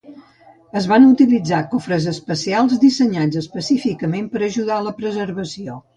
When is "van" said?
0.91-1.03